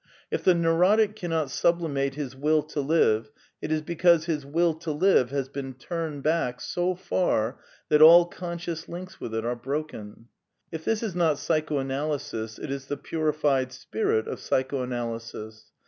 [0.31, 3.29] If the neurotic cannot sublimate his Will to live
[3.61, 8.25] it is because his Will to live has been turned back sck' far that all
[8.25, 10.25] conscious links with it are broken.
[10.71, 15.65] If this is not psychoanalysis, it is the purified spirit of psychoanalysis.